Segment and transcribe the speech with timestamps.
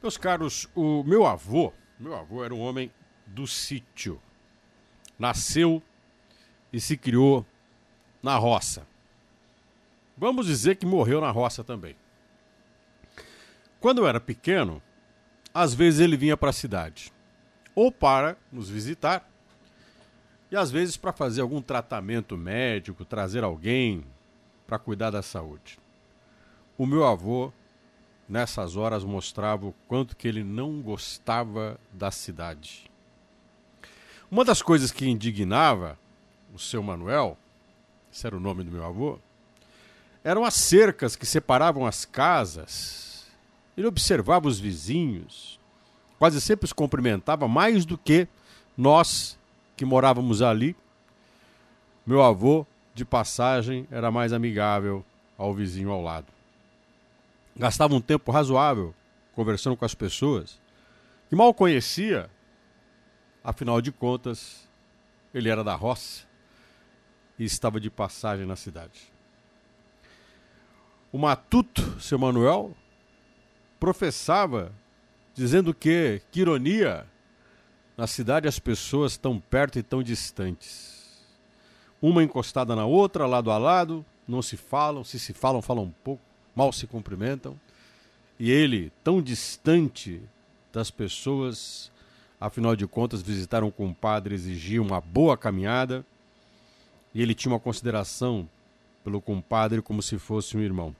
[0.00, 2.92] Meus caros, o meu avô, meu avô era um homem
[3.26, 4.20] do sítio.
[5.18, 5.82] Nasceu
[6.72, 7.44] e se criou
[8.22, 8.86] na roça.
[10.16, 11.96] Vamos dizer que morreu na roça também.
[13.80, 14.80] Quando eu era pequeno,
[15.52, 17.12] às vezes ele vinha para a cidade,
[17.74, 19.28] ou para nos visitar,
[20.50, 24.04] e às vezes para fazer algum tratamento médico, trazer alguém
[24.66, 25.78] para cuidar da saúde.
[26.76, 27.52] O meu avô,
[28.28, 32.90] nessas horas, mostrava o quanto que ele não gostava da cidade.
[34.30, 35.98] Uma das coisas que indignava
[36.54, 37.38] o seu Manuel,
[38.12, 39.18] esse era o nome do meu avô,
[40.22, 43.26] eram as cercas que separavam as casas.
[43.76, 45.58] Ele observava os vizinhos,
[46.18, 48.28] quase sempre os cumprimentava mais do que
[48.76, 49.38] nós
[49.76, 50.76] que morávamos ali.
[52.04, 55.04] Meu avô, de passagem, era mais amigável
[55.38, 56.37] ao vizinho ao lado.
[57.58, 58.94] Gastava um tempo razoável
[59.34, 60.60] conversando com as pessoas
[61.28, 62.30] que mal conhecia,
[63.44, 64.66] afinal de contas,
[65.34, 66.24] ele era da roça
[67.38, 69.12] e estava de passagem na cidade.
[71.12, 72.74] O matuto, seu Manuel,
[73.78, 74.72] professava,
[75.34, 77.06] dizendo que, que ironia,
[77.96, 81.26] na cidade as pessoas tão perto e tão distantes.
[82.00, 86.22] Uma encostada na outra, lado a lado, não se falam, se se falam, falam pouco,
[86.58, 87.56] mal se cumprimentam.
[88.36, 90.20] E ele, tão distante
[90.72, 91.88] das pessoas,
[92.40, 96.04] afinal de contas, visitar um compadre exigia uma boa caminhada
[97.14, 98.48] e ele tinha uma consideração
[99.04, 100.94] pelo compadre como se fosse um irmão.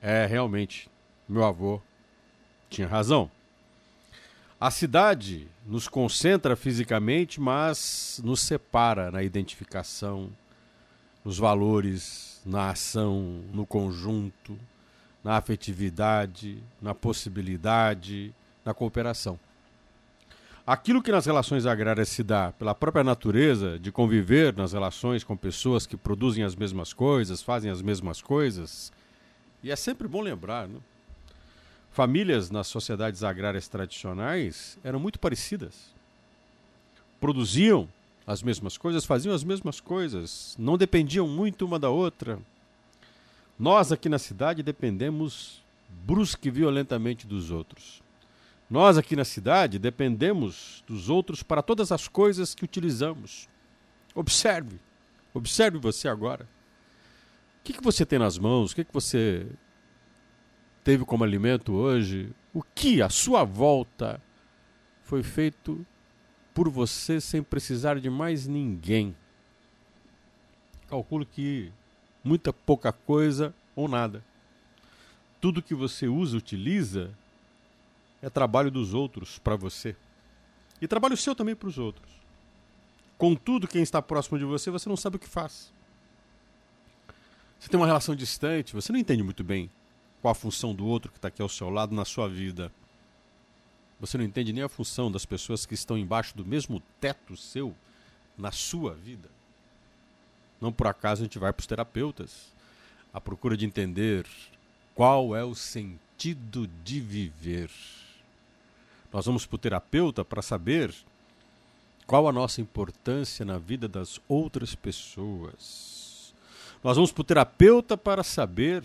[0.00, 0.88] É, realmente,
[1.28, 1.78] meu avô
[2.70, 3.30] tinha razão.
[4.58, 10.30] A cidade nos concentra fisicamente, mas nos separa na identificação,
[11.22, 14.58] nos valores, na ação, no conjunto,
[15.22, 19.38] na afetividade, na possibilidade, na cooperação.
[20.66, 25.36] Aquilo que nas relações agrárias se dá pela própria natureza de conviver nas relações com
[25.36, 28.92] pessoas que produzem as mesmas coisas, fazem as mesmas coisas,
[29.62, 30.78] e é sempre bom lembrar, né?
[31.90, 35.92] famílias nas sociedades agrárias tradicionais eram muito parecidas.
[37.20, 37.88] Produziam
[38.26, 42.38] as mesmas coisas, faziam as mesmas coisas, não dependiam muito uma da outra.
[43.58, 48.02] Nós aqui na cidade dependemos brusca e violentamente dos outros.
[48.68, 53.48] Nós aqui na cidade dependemos dos outros para todas as coisas que utilizamos.
[54.14, 54.78] Observe,
[55.34, 56.48] observe você agora.
[57.60, 58.72] O que, que você tem nas mãos?
[58.72, 59.46] O que, que você
[60.84, 62.32] teve como alimento hoje?
[62.54, 64.22] O que à sua volta
[65.02, 65.84] foi feito
[66.60, 69.16] por você sem precisar de mais ninguém?
[70.88, 71.72] Calculo que
[72.22, 74.22] muita pouca coisa ou nada.
[75.40, 77.16] Tudo que você usa, utiliza,
[78.20, 79.96] é trabalho dos outros para você.
[80.82, 82.12] E trabalho seu também para os outros.
[83.16, 85.72] Contudo, quem está próximo de você, você não sabe o que faz.
[87.58, 89.70] Você tem uma relação distante, você não entende muito bem
[90.20, 92.70] qual a função do outro que está aqui ao seu lado na sua vida.
[94.00, 97.74] Você não entende nem a função das pessoas que estão embaixo do mesmo teto seu
[98.36, 99.28] na sua vida.
[100.60, 102.52] Não por acaso a gente vai para os terapeutas
[103.12, 104.26] à procura de entender
[104.94, 107.70] qual é o sentido de viver.
[109.12, 110.94] Nós vamos para o terapeuta para saber
[112.06, 116.34] qual a nossa importância na vida das outras pessoas.
[116.82, 118.84] Nós vamos para o terapeuta para saber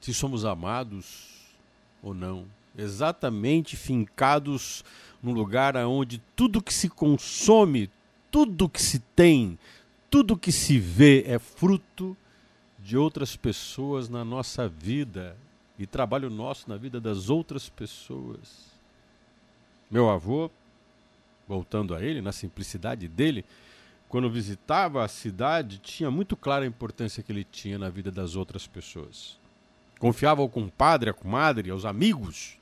[0.00, 1.54] se somos amados
[2.02, 2.46] ou não.
[2.76, 4.84] Exatamente fincados
[5.22, 7.90] num lugar onde tudo que se consome,
[8.30, 9.58] tudo que se tem,
[10.10, 12.16] tudo que se vê é fruto
[12.78, 15.36] de outras pessoas na nossa vida
[15.78, 18.66] e trabalho nosso na vida das outras pessoas.
[19.90, 20.50] Meu avô,
[21.48, 23.44] voltando a ele, na simplicidade dele,
[24.08, 28.36] quando visitava a cidade, tinha muito clara a importância que ele tinha na vida das
[28.36, 29.38] outras pessoas.
[29.98, 32.58] Confiava ao compadre, à comadre, aos amigos,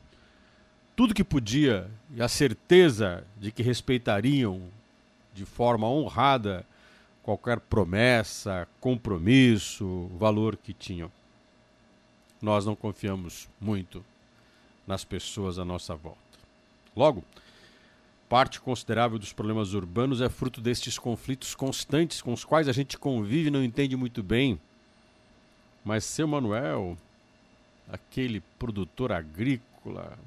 [0.97, 4.63] tudo que podia e a certeza de que respeitariam
[5.35, 6.65] de forma honrada
[7.23, 11.11] qualquer promessa, compromisso, valor que tinham.
[12.41, 14.05] Nós não confiamos muito
[14.87, 16.19] nas pessoas à nossa volta.
[16.95, 17.25] Logo,
[18.29, 22.99] parte considerável dos problemas urbanos é fruto destes conflitos constantes com os quais a gente
[22.99, 24.61] convive e não entende muito bem.
[25.83, 26.97] Mas seu Manuel,
[27.89, 30.19] aquele produtor agrícola,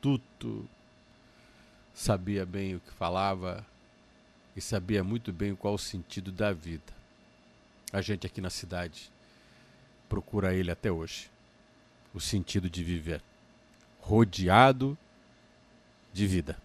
[0.00, 0.66] matuto,
[1.92, 3.64] sabia bem o que falava
[4.56, 6.92] e sabia muito bem qual o sentido da vida.
[7.92, 9.12] A gente aqui na cidade
[10.08, 11.30] procura ele até hoje,
[12.14, 13.22] o sentido de viver.
[14.00, 14.96] rodeado
[16.12, 16.56] de vida.